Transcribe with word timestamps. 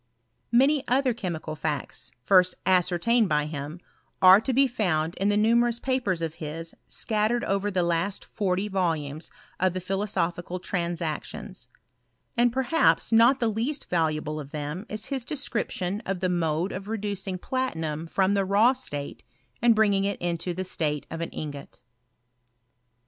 Many 0.51 0.83
other 0.87 1.13
chemical 1.13 1.55
facts, 1.55 2.11
first 2.23 2.55
ascertained 2.65 3.29
by 3.29 3.45
him, 3.45 3.79
are 4.19 4.41
to 4.41 4.51
be 4.51 4.65
found 4.65 5.13
in 5.17 5.29
the 5.29 5.37
numerous 5.37 5.79
papers 5.79 6.23
of 6.23 6.33
his 6.41 6.73
scat 6.87 7.29
tered 7.29 7.43
over 7.43 7.69
the 7.69 7.83
last 7.83 8.25
forty 8.25 8.67
volumes 8.67 9.29
of 9.59 9.73
the 9.73 9.79
Philosophical 9.79 10.59
Transactions: 10.59 11.69
and 12.35 12.51
perhaps 12.51 13.11
not 13.11 13.39
the 13.39 13.47
least 13.47 13.89
valuable 13.91 14.39
of 14.39 14.49
them 14.49 14.87
is 14.89 15.05
his 15.13 15.23
description 15.23 16.01
of 16.07 16.19
the 16.19 16.29
mode 16.29 16.71
of 16.71 16.87
reducing 16.87 17.37
platinum 17.37 18.07
from 18.07 18.33
the 18.33 18.43
raw 18.43 18.73
state, 18.73 19.21
and 19.61 19.75
bringing 19.75 20.03
it 20.03 20.19
into 20.19 20.51
the 20.55 20.63
state 20.63 21.05
of 21.11 21.21
an 21.21 21.29
ingot. 21.29 21.79